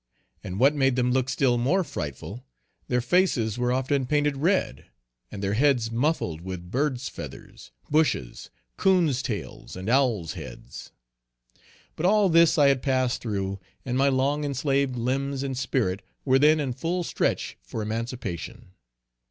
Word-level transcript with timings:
And 0.43 0.59
what 0.59 0.73
made 0.73 0.95
them 0.95 1.11
look 1.11 1.29
still 1.29 1.59
more 1.59 1.83
frightful, 1.83 2.43
their 2.87 3.01
faces 3.01 3.59
were 3.59 3.71
often 3.71 4.07
painted 4.07 4.35
red, 4.37 4.85
and 5.31 5.43
their 5.43 5.53
heads 5.53 5.91
muffled 5.91 6.41
with 6.41 6.71
birds 6.71 7.07
feathers, 7.07 7.69
bushes, 7.87 8.49
coons 8.77 9.21
tails 9.21 9.75
and 9.75 9.87
owls 9.89 10.33
heads. 10.33 10.91
But 11.95 12.07
all 12.07 12.29
this 12.29 12.57
I 12.57 12.69
had 12.69 12.81
passed 12.81 13.21
through, 13.21 13.59
and 13.85 13.95
my 13.95 14.09
long 14.09 14.43
enslaved 14.43 14.95
limbs 14.95 15.43
and 15.43 15.55
spirit 15.55 16.01
were 16.25 16.39
then 16.39 16.59
in 16.59 16.73
full 16.73 17.03
stretch 17.03 17.57
for 17.61 17.83
emancipation. 17.83 18.71